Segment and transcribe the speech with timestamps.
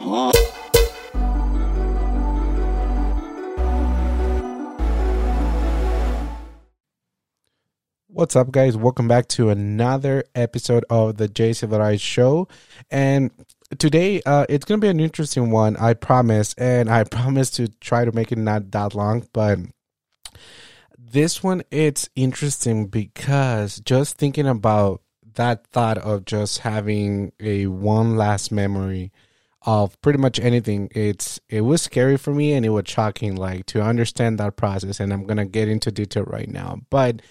[0.00, 0.38] What's
[8.36, 8.76] up, guys?
[8.76, 12.46] Welcome back to another episode of the J Silvadoray Show.
[12.92, 13.32] And
[13.78, 16.54] today, uh, it's going to be an interesting one, I promise.
[16.54, 19.26] And I promise to try to make it not that long.
[19.32, 19.58] But
[20.96, 25.02] this one, it's interesting because just thinking about
[25.34, 29.10] that thought of just having a one last memory
[29.62, 30.88] of pretty much anything.
[30.94, 35.00] It's it was scary for me and it was shocking like to understand that process
[35.00, 36.80] and i'm gonna get into detail right now.
[36.90, 37.22] But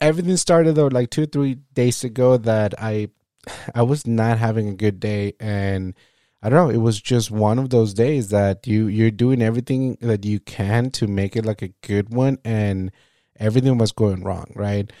[0.00, 3.08] everything started though like two three days ago that i
[3.74, 5.34] i was not having a good day.
[5.40, 5.94] And
[6.42, 9.96] i don't know it was just one of those days that you you're doing everything
[10.00, 12.90] that you can to make it like a good one and
[13.38, 14.92] everything was going wrong right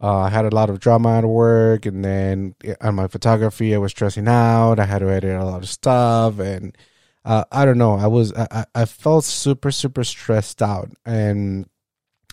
[0.00, 3.78] uh, I had a lot of drama at work, and then on my photography, I
[3.78, 4.78] was stressing out.
[4.78, 6.76] I had to edit a lot of stuff, and
[7.24, 7.94] uh, I don't know.
[7.94, 11.68] I was I, I felt super super stressed out, and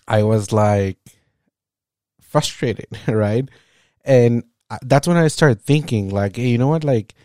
[0.07, 0.97] I was like
[2.21, 3.49] frustrated, right?
[4.03, 4.43] And
[4.83, 6.83] that's when I started thinking, like, hey, you know what?
[6.83, 7.15] Like,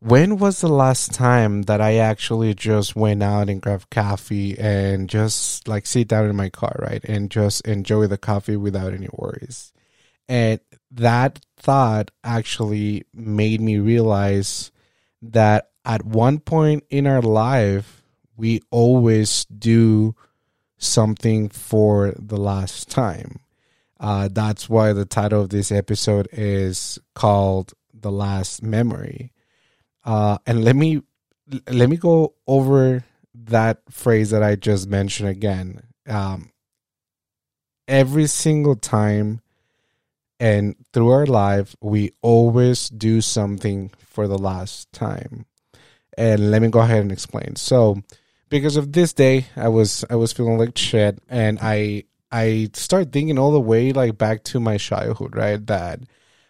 [0.00, 5.08] when was the last time that I actually just went out and grabbed coffee and
[5.08, 7.04] just like sit down in my car, right?
[7.04, 9.72] And just enjoy the coffee without any worries.
[10.32, 14.72] And that thought actually made me realize
[15.20, 18.02] that at one point in our life,
[18.34, 20.14] we always do
[20.78, 23.40] something for the last time.
[24.00, 29.32] Uh, that's why the title of this episode is called "The Last Memory."
[30.02, 31.02] Uh, and let me
[31.68, 35.82] let me go over that phrase that I just mentioned again.
[36.08, 36.52] Um,
[37.86, 39.41] every single time
[40.42, 45.46] and through our life, we always do something for the last time.
[46.18, 47.54] And let me go ahead and explain.
[47.54, 48.02] So,
[48.48, 53.12] because of this day, I was I was feeling like shit, and I I started
[53.12, 55.64] thinking all the way like back to my childhood, right?
[55.68, 56.00] That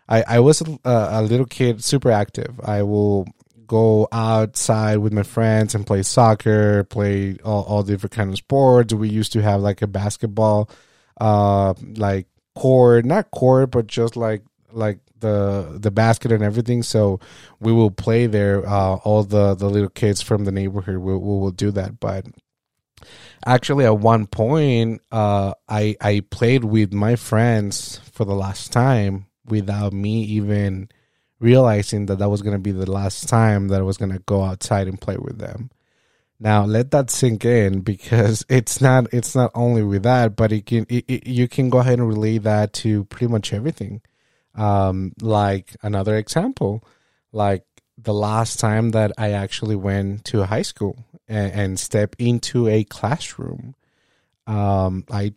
[0.08, 2.58] I I was a, a little kid, super active.
[2.64, 3.26] I will
[3.66, 8.94] go outside with my friends and play soccer, play all, all different kind of sports.
[8.94, 10.70] We used to have like a basketball,
[11.20, 14.42] uh, like court, not court, but just like
[14.72, 16.82] like the the basket and everything.
[16.82, 17.20] So
[17.60, 18.66] we will play there.
[18.66, 22.26] Uh, all the the little kids from the neighborhood will will, will do that, but
[23.46, 29.26] actually at one point uh, i i played with my friends for the last time
[29.46, 30.88] without me even
[31.40, 34.20] realizing that that was going to be the last time that i was going to
[34.20, 35.70] go outside and play with them
[36.42, 40.66] now let that sink in because it's not it's not only with that but it
[40.66, 44.00] can it, it, you can go ahead and relate that to pretty much everything
[44.54, 46.84] um like another example
[47.32, 47.64] like
[47.96, 50.96] the last time that i actually went to high school
[51.32, 53.74] and, and step into a classroom.
[54.46, 55.32] Um, I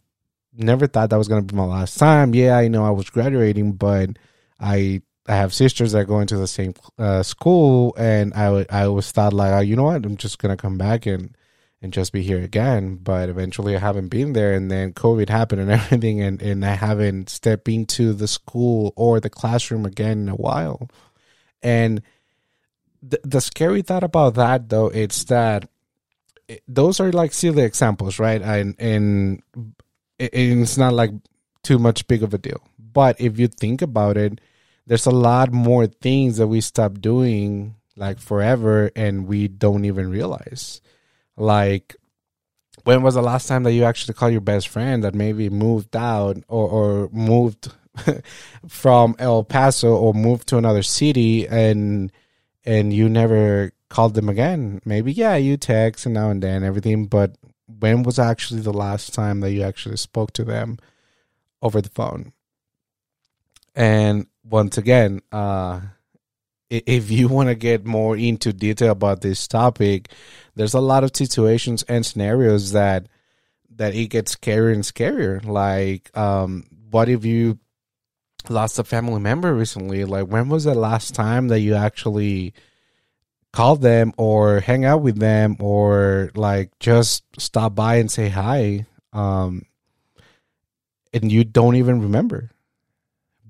[0.54, 2.36] never thought that was going to be my last time.
[2.36, 4.12] Yeah, I know I was graduating, but
[4.60, 9.12] I I have sisters that go into the same uh, school, and I I always
[9.12, 11.36] thought like, oh, you know what, I'm just gonna come back and
[11.82, 12.96] and just be here again.
[12.96, 16.76] But eventually, I haven't been there, and then COVID happened and everything, and and I
[16.76, 20.90] haven't stepped into the school or the classroom again in a while.
[21.64, 22.02] And
[23.02, 25.68] the the scary thought about that though, it's that
[26.68, 28.42] those are like silly examples, right?
[28.42, 29.42] And and
[30.20, 31.12] it's not like
[31.64, 32.62] too much big of a deal.
[32.80, 34.40] But if you think about it,
[34.88, 40.10] there's a lot more things that we stop doing like forever and we don't even
[40.10, 40.82] realize.
[41.38, 41.96] Like
[42.84, 45.96] when was the last time that you actually called your best friend that maybe moved
[45.96, 47.72] out or, or moved
[48.68, 52.12] from El Paso or moved to another city and
[52.64, 54.82] and you never called them again.
[54.86, 57.38] Maybe yeah, you text and now and then everything, but
[57.68, 60.78] when was actually the last time that you actually spoke to them
[61.62, 62.34] over the phone?
[63.76, 65.82] And once again, uh,
[66.70, 70.10] if you want to get more into detail about this topic,
[70.56, 73.08] there's a lot of situations and scenarios that
[73.76, 75.46] that it gets scarier and scarier.
[75.46, 77.60] Like, um, what if you
[78.48, 80.06] lost a family member recently?
[80.06, 82.54] Like, when was the last time that you actually
[83.56, 88.86] called them or hang out with them or like just stop by and say hi
[89.14, 89.62] um
[91.14, 92.52] and you don't even remember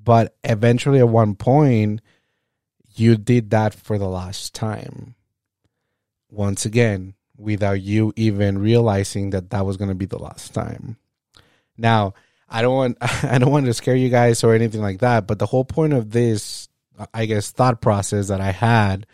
[0.06, 2.00] but eventually at one point
[2.96, 5.16] you did that for the last time.
[6.30, 10.98] Once again without you even realizing that that was going to be the last time.
[11.78, 12.13] Now
[12.48, 15.40] i don't want i don't want to scare you guys or anything like that but
[15.40, 16.69] the whole point of this
[17.12, 19.07] i guess thought process that i had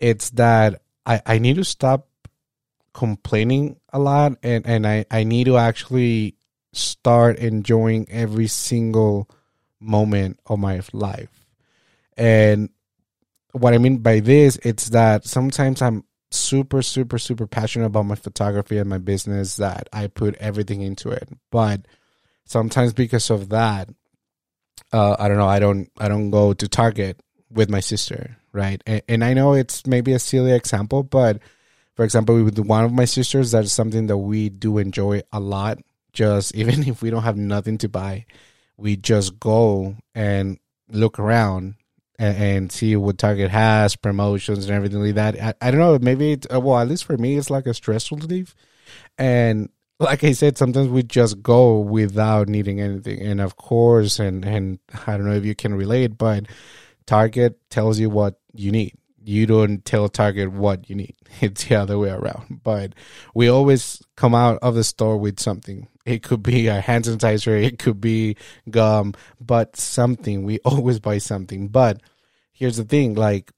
[0.00, 2.08] it's that I, I need to stop
[2.92, 6.36] complaining a lot and, and I, I need to actually
[6.72, 9.30] start enjoying every single
[9.82, 11.46] moment of my life.
[12.16, 12.70] And
[13.52, 18.14] what I mean by this, it's that sometimes I'm super, super, super passionate about my
[18.14, 21.28] photography and my business that I put everything into it.
[21.50, 21.86] But
[22.44, 23.90] sometimes because of that,
[24.92, 27.20] uh, I don't know, I don't I don't go to Target
[27.50, 28.82] with my sister, right?
[28.86, 31.40] And, and I know it's maybe a silly example, but
[31.94, 35.78] for example, with one of my sisters, that's something that we do enjoy a lot.
[36.12, 38.26] Just even if we don't have nothing to buy,
[38.82, 40.58] we just go and
[40.90, 41.76] look around
[42.18, 45.40] and, and see what Target has, promotions and everything like that.
[45.40, 48.10] I, I don't know, maybe uh, well, at least for me, it's like a stress
[48.10, 48.56] relief.
[49.16, 49.70] And
[50.00, 53.20] like I said, sometimes we just go without needing anything.
[53.22, 56.46] And of course, and, and I don't know if you can relate, but
[57.06, 58.94] Target tells you what you need.
[59.24, 61.14] You don't tell Target what you need.
[61.40, 62.60] It's the other way around.
[62.64, 62.94] But
[63.32, 65.86] we always come out of the store with something.
[66.04, 68.36] It could be a hand sanitizer, it could be
[68.68, 70.42] gum, but something.
[70.44, 71.68] We always buy something.
[71.68, 72.02] But
[72.52, 73.52] here's the thing like,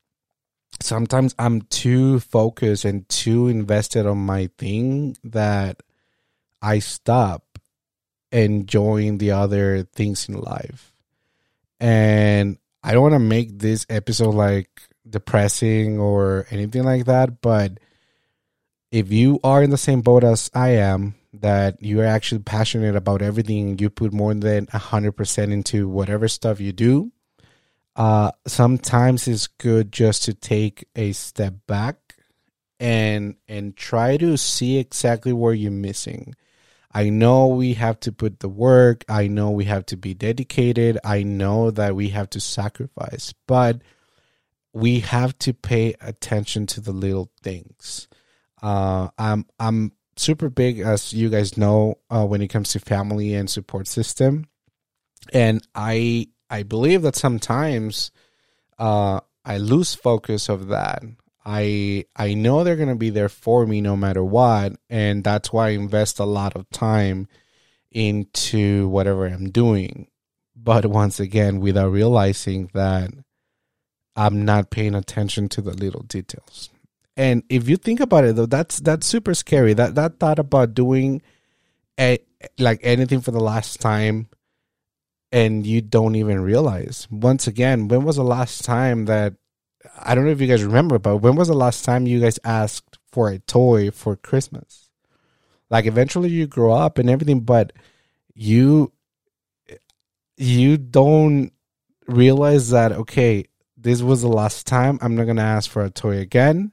[0.81, 5.83] sometimes I'm too focused and too invested on my thing that
[6.61, 7.59] I stop
[8.33, 10.93] enjoying the other things in life.
[11.81, 14.69] And I don't want to make this episode like
[15.09, 17.79] depressing or anything like that, but
[18.91, 22.97] if you are in the same boat as I am, that you are actually passionate
[22.97, 27.13] about everything, you put more than 100% into whatever stuff you do,
[27.97, 31.97] uh, sometimes it's good just to take a step back
[32.81, 36.35] and and try to see exactly where you're missing
[36.95, 39.05] I know we have to put the work.
[39.09, 40.97] I know we have to be dedicated.
[41.05, 43.83] I know that we have to sacrifice, but
[44.73, 48.07] we have to pay attention to the little things.
[48.63, 53.35] Uh, I'm I'm super big, as you guys know, uh, when it comes to family
[53.35, 54.47] and support system,
[55.33, 58.11] and I I believe that sometimes
[58.79, 61.03] uh, I lose focus of that.
[61.45, 65.69] I I know they're gonna be there for me no matter what, and that's why
[65.69, 67.29] I invest a lot of time
[67.91, 70.09] into whatever I'm doing.
[70.57, 73.11] But once again, without realizing that
[74.17, 76.71] I'm not paying attention to the little details.
[77.17, 79.73] And if you think about it though, that's that's super scary.
[79.75, 81.23] That that thought about doing
[81.99, 82.19] a,
[82.59, 84.29] like anything for the last time
[85.35, 87.09] and you don't even realize.
[87.11, 89.35] Once again, when was the last time that
[89.99, 92.39] I don't know if you guys remember, but when was the last time you guys
[92.45, 94.91] asked for a toy for Christmas?
[95.71, 97.73] Like eventually you grow up and everything, but
[98.35, 98.93] you
[100.37, 101.53] you don't
[102.07, 103.45] realize that okay,
[103.77, 104.99] this was the last time.
[105.03, 106.73] I'm not gonna ask for a toy again,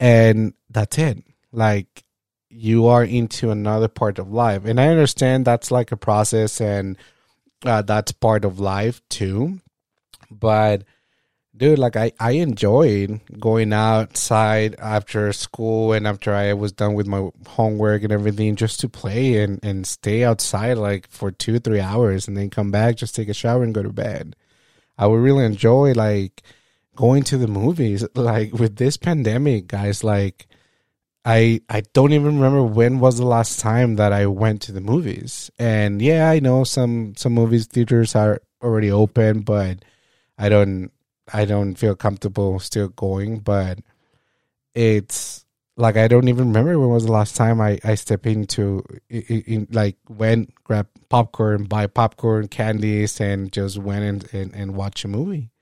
[0.00, 1.24] and that's it.
[1.52, 2.04] Like
[2.48, 6.96] you are into another part of life, and I understand that's like a process, and
[7.64, 9.60] uh, that's part of life too.
[10.30, 10.84] But
[11.58, 17.06] dude like i i enjoyed going outside after school and after i was done with
[17.06, 21.80] my homework and everything just to play and and stay outside like for two three
[21.80, 24.36] hours and then come back just take a shower and go to bed
[24.96, 26.42] i would really enjoy like
[26.98, 30.48] going to the movies like with this pandemic guys like
[31.24, 34.80] I I don't even remember when was the last time that I went to the
[34.80, 35.48] movies.
[35.58, 39.84] And yeah, I know some some movies theaters are already open, but
[40.36, 40.90] I don't
[41.32, 43.78] I don't feel comfortable still going, but
[44.74, 45.44] it's
[45.76, 49.42] like I don't even remember when was the last time I I step into in,
[49.46, 55.04] in, like went grab popcorn, buy popcorn, candies, and just went and, and and watch
[55.04, 55.52] a movie,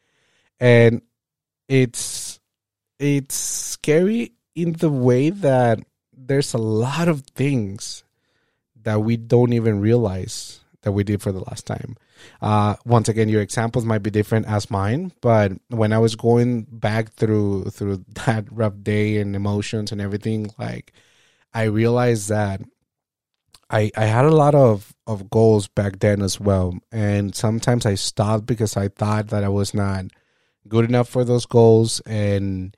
[0.60, 1.02] and
[1.68, 2.40] it's
[2.98, 5.80] it's scary in the way that
[6.16, 8.04] there's a lot of things
[8.82, 11.96] that we don't even realize that we did for the last time.
[12.40, 16.62] Uh, once again, your examples might be different as mine, but when I was going
[16.70, 20.92] back through through that rough day and emotions and everything, like
[21.52, 22.62] I realized that
[23.68, 27.96] I I had a lot of of goals back then as well, and sometimes I
[27.96, 30.06] stopped because I thought that I was not
[30.68, 32.76] good enough for those goals and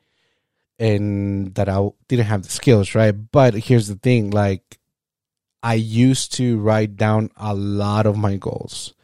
[0.78, 3.12] and that I didn't have the skills, right?
[3.12, 4.78] But here's the thing, like
[5.62, 8.95] I used to write down a lot of my goals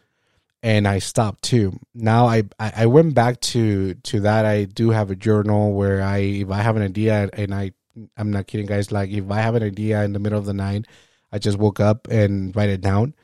[0.64, 1.79] and I stopped too.
[1.95, 4.47] Now I I went back to to that.
[4.47, 7.73] I do have a journal where I if I have an idea and I
[8.17, 8.91] I'm not kidding guys.
[8.91, 10.87] Like if I have an idea in the middle of the night,
[11.31, 13.14] I just woke up and write it down,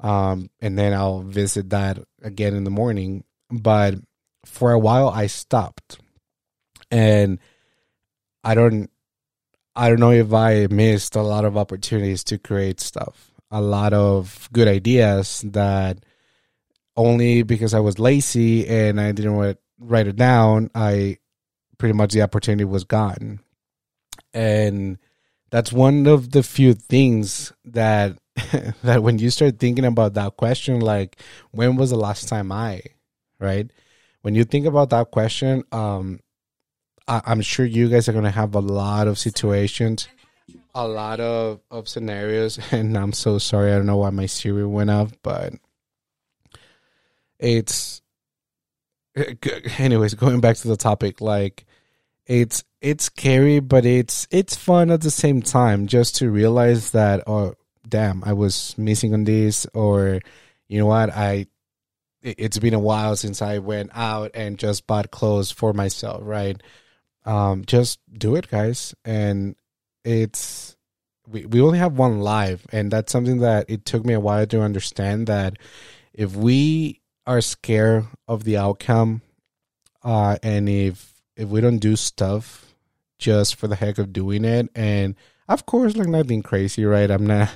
[0.00, 3.24] um, and then I'll visit that again in the morning.
[3.50, 3.96] But
[4.46, 5.98] for a while I stopped,
[6.90, 7.38] and
[8.42, 8.90] I don't
[9.74, 13.30] I don't know if I missed a lot of opportunities to create stuff.
[13.50, 15.98] A lot of good ideas that
[16.96, 21.18] only because I was lazy and I didn't write it down, I
[21.76, 23.40] pretty much the opportunity was gone.
[24.32, 24.98] And
[25.50, 28.16] that's one of the few things that
[28.82, 31.20] that when you start thinking about that question like
[31.52, 32.82] when was the last time I,
[33.38, 33.70] right?
[34.26, 36.18] When you think about that question, um
[37.06, 40.08] I, I'm sure you guys are gonna have a lot of situations,
[40.74, 43.70] a lot of of scenarios, and I'm so sorry.
[43.72, 45.54] I don't know why my Siri went off, but
[47.38, 48.02] it's
[49.78, 51.64] anyways going back to the topic like
[52.26, 57.22] it's it's scary but it's it's fun at the same time just to realize that
[57.28, 57.54] oh
[57.88, 60.20] damn i was missing on this or
[60.66, 61.46] you know what i
[62.22, 66.62] it's been a while since i went out and just bought clothes for myself right?
[67.24, 68.94] Um just do it guys.
[69.04, 69.56] And
[70.04, 70.76] it's
[71.28, 72.66] we, we only have one life.
[72.72, 75.58] And that's something that it took me a while to understand that
[76.14, 79.22] if we are scared of the outcome,
[80.02, 82.74] uh, and if if we don't do stuff
[83.18, 85.16] just for the heck of doing it, and
[85.48, 87.10] of course, like nothing crazy, right?
[87.10, 87.48] I'm not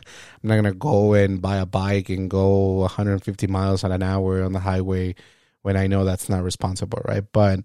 [0.42, 4.52] I'm not gonna go and buy a bike and go 150 miles an hour on
[4.52, 5.14] the highway
[5.62, 7.24] when I know that's not responsible, right?
[7.32, 7.60] But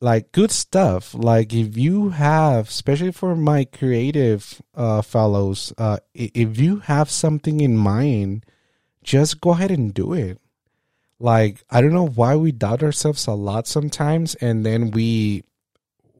[0.00, 6.58] like good stuff like if you have especially for my creative uh fellows uh if
[6.60, 8.44] you have something in mind
[9.02, 10.38] just go ahead and do it
[11.18, 15.42] like i don't know why we doubt ourselves a lot sometimes and then we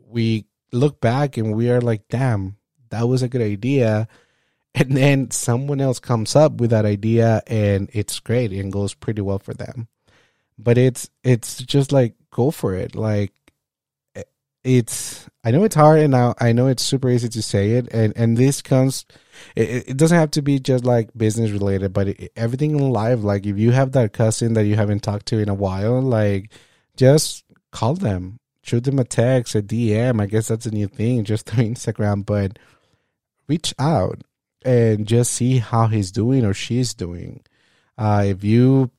[0.09, 2.56] we look back and we are like damn
[2.90, 4.09] that was a good idea.
[4.78, 9.23] And then someone else comes up with that idea and it's great and goes pretty
[9.23, 9.88] well for them.
[10.59, 12.95] But it's it's just like go for it.
[12.95, 13.33] Like
[14.14, 14.23] eh,
[14.64, 17.88] it's I know it's hard and I, I know it's super easy to say it.
[17.90, 19.07] And and this comes
[19.55, 23.23] it, it doesn't have to be just like business related but it, everything in life
[23.23, 26.50] like if you have that cousin that you haven't talked to in a while like
[26.97, 28.38] just call them.
[28.62, 32.26] Shoot them a text a dm i guess that's a new thing just through instagram.
[32.26, 32.59] But
[33.49, 34.23] reach out
[34.65, 37.43] and just see how he's doing or she's doing.
[37.97, 38.91] Uh, if you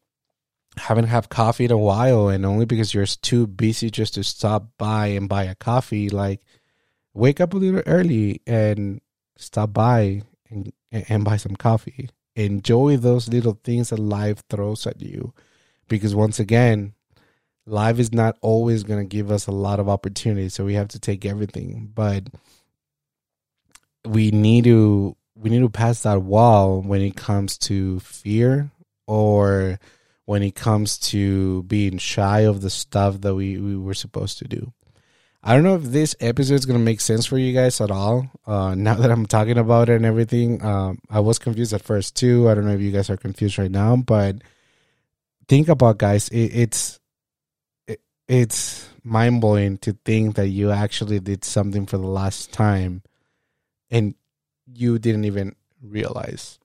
[0.77, 4.70] haven't had coffee in a while and only because you're too busy just to stop
[4.77, 6.42] by and buy a coffee like
[7.13, 9.01] wake up a little early and
[9.38, 12.10] stop by and, and buy some coffee.
[12.36, 15.34] Enjoy those little things that life throws at you.
[15.88, 16.94] Because once again
[17.66, 20.88] life is not always going to give us a lot of opportunities so we have
[20.89, 21.92] to take everything.
[21.94, 22.30] But
[24.08, 28.72] we need to we need to pass that wall when it comes to fear
[29.06, 29.80] or
[30.26, 34.46] when it comes to being shy of the stuff that we, we were supposed to
[34.46, 34.74] do.
[35.44, 37.92] I don't know if this episode is going to make sense for you guys at
[37.92, 38.30] all.
[38.46, 42.16] Uh, now that I'm talking about it and everything, um, I was confused at first
[42.16, 42.50] too.
[42.50, 44.38] I don't know if you guys are confused right now, but
[45.48, 47.00] think about guys, it, it's
[47.88, 53.02] it, it's mind blowing to think that you actually did something for the last time,
[53.89, 54.15] and
[54.65, 56.60] you didn't even realize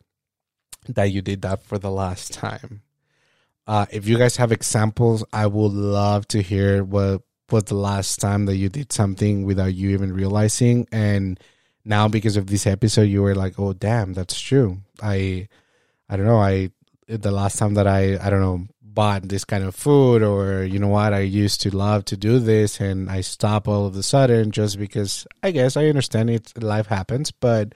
[0.88, 2.82] that you did that for the last time.
[3.66, 8.18] Uh, if you guys have examples, I would love to hear what was the last
[8.20, 10.88] time that you did something without you even realizing.
[10.90, 11.38] And
[11.84, 15.48] now, because of this episode, you were like, "Oh, damn, that's true." I,
[16.08, 16.40] I don't know.
[16.40, 16.70] I
[17.06, 20.78] the last time that I, I don't know, bought this kind of food, or you
[20.78, 24.02] know what, I used to love to do this, and I stop all of a
[24.02, 26.62] sudden just because I guess I understand it.
[26.62, 27.74] Life happens, but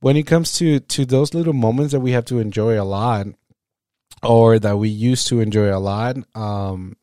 [0.00, 3.26] when it comes to to those little moments that we have to enjoy a lot
[4.22, 6.96] or that we used to enjoy a lot, um,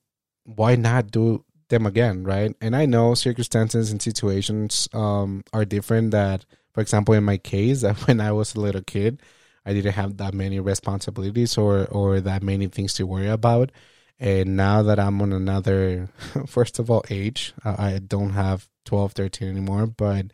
[0.44, 2.56] why not do them again, right?
[2.62, 6.12] And I know circumstances and situations um, are different.
[6.12, 9.22] That, for example, in my case, that when I was a little kid,
[9.66, 13.72] I didn't have that many responsibilities or or that many things to worry about.
[14.20, 16.10] And now that I'm on another,
[16.48, 20.28] first of all, age, I don't have 12, 13 anymore, but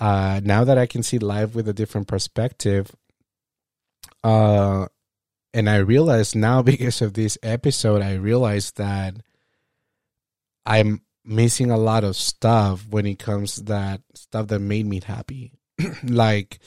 [0.00, 2.90] uh, now that I can see life with a different perspective,
[4.24, 4.86] uh,
[5.54, 9.16] and I realized now because of this episode, I realized that
[10.64, 15.52] I'm missing a lot of stuff when it comes that stuff that made me happy.
[16.02, 16.58] like,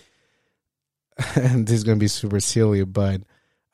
[1.35, 3.21] and this is gonna be super silly, but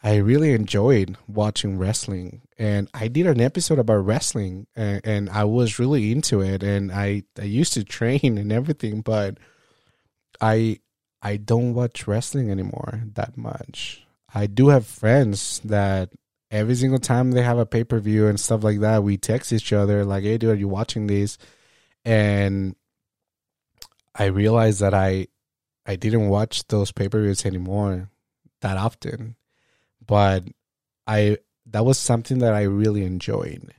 [0.04, 5.46] I really enjoyed watching wrestling, and I did an episode about wrestling, and, and I
[5.46, 9.38] was really into it, and I I used to train and everything, but
[10.42, 10.80] I
[11.22, 14.06] I don't watch wrestling anymore that much.
[14.34, 16.12] I do have friends that
[16.52, 19.54] every single time they have a pay per view and stuff like that, we text
[19.54, 21.38] each other like, "Hey, dude, are you watching this?"
[22.04, 22.76] And
[24.14, 25.28] I realized that I
[25.86, 28.10] I didn't watch those pay per views anymore
[28.62, 29.36] that often,
[30.06, 30.44] but
[31.06, 31.38] I
[31.68, 33.74] that was something that I really enjoyed.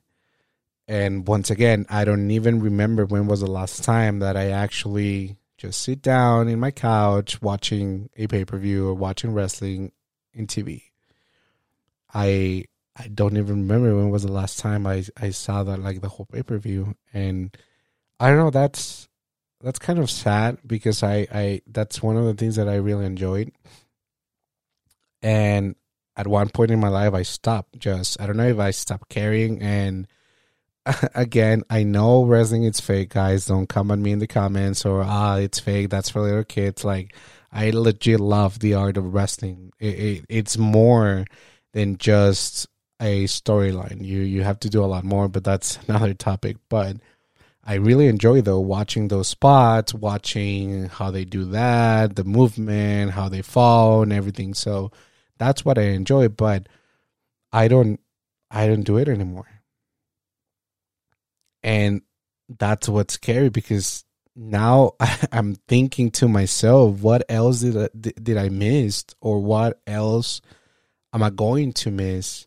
[0.88, 5.36] And once again, I don't even remember when was the last time that I actually
[5.58, 9.92] just sit down in my couch watching a pay per view or watching wrestling
[10.32, 10.82] in TV.
[12.14, 16.00] I I don't even remember when was the last time I I saw that like
[16.00, 17.56] the whole pay per view, and
[18.20, 18.50] I don't know.
[18.50, 19.08] That's
[19.60, 23.06] that's kind of sad because I I that's one of the things that I really
[23.06, 23.52] enjoyed,
[25.22, 25.74] and
[26.16, 27.78] at one point in my life I stopped.
[27.78, 30.06] Just I don't know if I stopped caring and
[31.14, 33.46] again, I know wrestling is fake, guys.
[33.46, 35.90] Don't come at me in the comments or ah, it's fake.
[35.90, 36.84] That's for little kids.
[36.84, 37.14] Like,
[37.52, 39.72] I legit love the art of wrestling.
[39.78, 41.24] It, it, it's more
[41.72, 42.68] than just
[43.00, 44.04] a storyline.
[44.04, 46.56] You you have to do a lot more, but that's another topic.
[46.68, 46.98] But
[47.66, 53.28] I really enjoy though watching those spots, watching how they do that, the movement, how
[53.28, 54.54] they fall, and everything.
[54.54, 54.92] So
[55.38, 56.28] that's what I enjoy.
[56.28, 56.68] But
[57.52, 58.00] I don't
[58.50, 59.48] I don't do it anymore
[61.66, 62.00] and
[62.48, 64.04] that's what's scary because
[64.36, 64.92] now
[65.32, 70.40] I'm thinking to myself, what else did I, did I miss, or what else
[71.12, 72.46] am I going to miss,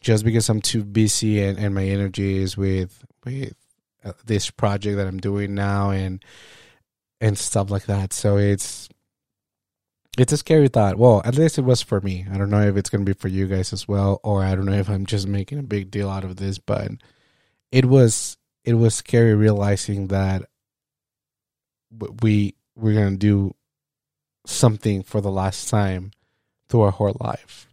[0.00, 3.54] just because I'm too busy and, and my energy is with with
[4.24, 6.24] this project that I'm doing now and
[7.20, 8.12] and stuff like that.
[8.12, 8.88] So it's
[10.18, 10.96] it's a scary thought.
[10.96, 12.26] Well, at least it was for me.
[12.32, 14.66] I don't know if it's gonna be for you guys as well, or I don't
[14.66, 16.90] know if I'm just making a big deal out of this, but
[17.70, 20.42] it was it was scary realizing that
[22.22, 23.54] we we're gonna do
[24.46, 26.12] something for the last time
[26.68, 27.68] through our whole life.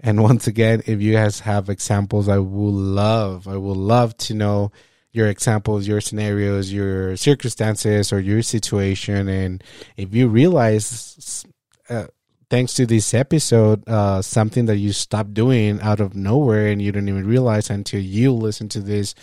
[0.00, 4.34] And once again, if you guys have examples, I will love, I will love to
[4.34, 4.70] know
[5.14, 9.28] your examples, your scenarios, your circumstances, or your situation.
[9.28, 9.62] And
[9.96, 11.46] if you realize,
[11.88, 12.08] uh,
[12.50, 16.90] thanks to this episode, uh, something that you stopped doing out of nowhere and you
[16.90, 19.14] didn't even realize until you listen to this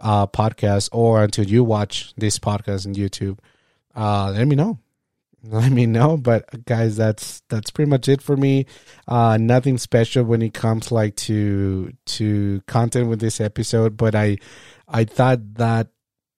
[0.00, 3.38] uh, podcast or until you watch this podcast on YouTube,
[3.94, 4.80] uh, let me know.
[5.48, 6.16] Let me know.
[6.16, 8.66] But guys, that's that's pretty much it for me.
[9.06, 13.96] Uh, nothing special when it comes like to to content with this episode.
[13.96, 14.38] But I
[14.88, 15.88] I thought that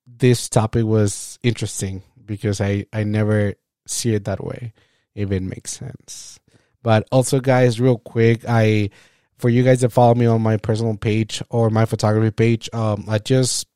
[0.06, 3.54] this topic was interesting because I I never
[3.86, 4.72] see it that way.
[5.14, 6.38] If it makes sense.
[6.82, 8.90] But also, guys, real quick, I
[9.38, 13.04] for you guys that follow me on my personal page or my photography page, um,
[13.08, 13.66] I just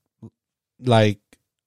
[0.80, 1.18] like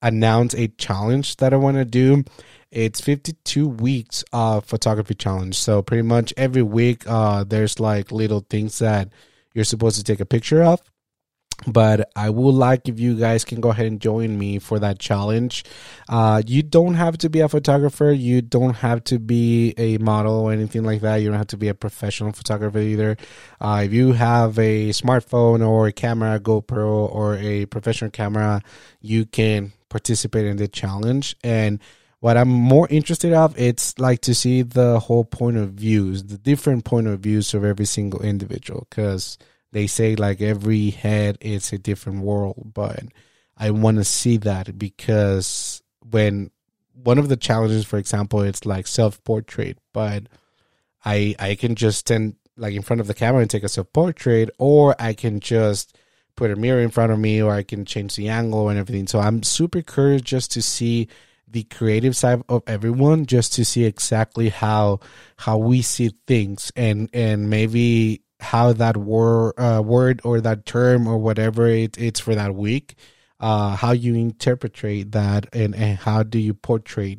[0.02, 2.24] announce a challenge that I want to do.
[2.70, 5.56] It's 52 weeks of photography challenge.
[5.56, 9.08] So pretty much every week, uh, there's like little things that
[9.54, 10.82] you're supposed to take a picture of
[11.66, 14.98] but I would like if you guys can go ahead and join me for that
[14.98, 15.64] challenge.
[16.08, 18.12] Uh, you don't have to be a photographer.
[18.12, 21.16] You don't have to be a model or anything like that.
[21.16, 23.16] You don't have to be a professional photographer either.
[23.60, 28.62] Uh, if you have a smartphone or a camera, GoPro or a professional camera,
[29.00, 31.36] you can participate in the challenge.
[31.42, 31.80] And
[32.20, 36.38] what I'm more interested of, it's like to see the whole point of views, the
[36.38, 39.38] different point of views of every single individual, because
[39.76, 43.02] they say like every head is a different world, but
[43.58, 46.50] I want to see that because when
[46.94, 50.28] one of the challenges, for example, it's like self portrait, but
[51.04, 53.92] I I can just stand like in front of the camera and take a self
[53.92, 55.94] portrait, or I can just
[56.36, 59.06] put a mirror in front of me, or I can change the angle and everything.
[59.06, 61.08] So I'm super curious just to see
[61.46, 65.00] the creative side of everyone, just to see exactly how
[65.36, 71.06] how we see things, and and maybe how that word uh, word or that term
[71.06, 72.94] or whatever it, it's for that week
[73.40, 74.74] uh, how you interpret
[75.10, 77.18] that and, and how do you portray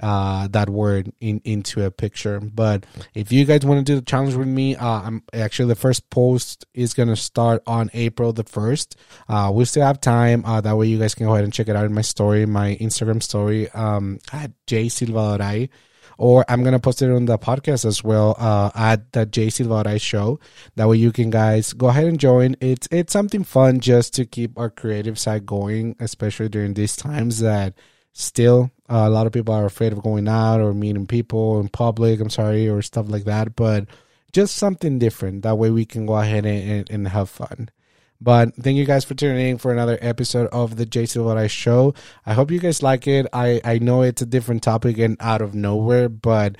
[0.00, 2.40] uh, that word in into a picture.
[2.40, 5.74] But if you guys want to do the challenge with me uh, i'm actually the
[5.76, 8.96] first post is going to start on april the 1st
[9.28, 11.68] uh, we still have time uh, that way you guys can go ahead and check
[11.68, 13.70] it out in my story my instagram story.
[13.70, 15.68] Um, at j silvadoray
[16.18, 19.98] or I'm gonna post it on the podcast as well uh, at the J Silva
[19.98, 20.38] show.
[20.76, 22.56] That way you can guys go ahead and join.
[22.60, 27.40] It's it's something fun just to keep our creative side going, especially during these times
[27.40, 27.74] that
[28.12, 31.68] still uh, a lot of people are afraid of going out or meeting people in
[31.68, 32.20] public.
[32.20, 33.86] I'm sorry, or stuff like that, but
[34.32, 35.42] just something different.
[35.42, 37.70] That way we can go ahead and, and have fun.
[38.24, 41.92] But thank you guys for tuning in for another episode of the J Silva Show.
[42.24, 43.26] I hope you guys like it.
[43.34, 46.56] I, I know it's a different topic and out of nowhere, but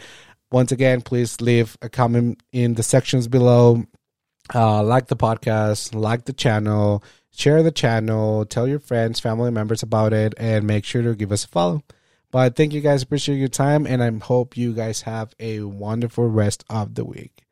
[0.53, 3.83] once again, please leave a comment in the sections below.
[4.55, 9.83] Uh, like the podcast, like the channel, share the channel, tell your friends, family members
[9.83, 11.83] about it, and make sure to give us a follow.
[12.31, 13.03] But thank you guys.
[13.03, 13.87] Appreciate your time.
[13.87, 17.44] And I hope you guys have a wonderful rest of the week.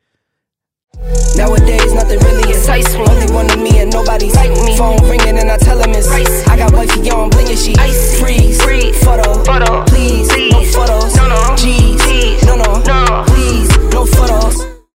[1.37, 3.05] Nowadays, nothing really excites me.
[3.09, 4.77] Only one of me and nobody like me.
[4.77, 6.09] Phone ringing and I tell him it's.
[6.49, 8.21] I got wifey on bling and she ice.
[8.21, 13.25] Freeze, freeze, photo, photo, please, please, no photos, no, no, G's, please, no, no, no,
[13.27, 14.72] please, no photos.